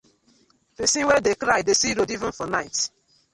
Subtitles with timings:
[0.75, 2.75] Pesin wey dey cry dey see road even for night.